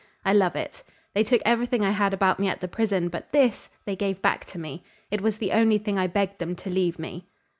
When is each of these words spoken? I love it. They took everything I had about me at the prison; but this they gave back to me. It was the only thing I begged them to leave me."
I 0.25 0.33
love 0.33 0.55
it. 0.55 0.81
They 1.13 1.23
took 1.23 1.43
everything 1.45 1.85
I 1.85 1.91
had 1.91 2.11
about 2.11 2.39
me 2.39 2.47
at 2.47 2.59
the 2.59 2.67
prison; 2.67 3.07
but 3.07 3.31
this 3.31 3.69
they 3.85 3.95
gave 3.95 4.19
back 4.19 4.45
to 4.45 4.57
me. 4.57 4.83
It 5.11 5.21
was 5.21 5.37
the 5.37 5.51
only 5.51 5.77
thing 5.77 5.99
I 5.99 6.07
begged 6.07 6.39
them 6.39 6.55
to 6.55 6.71
leave 6.71 6.97
me." 6.97 7.27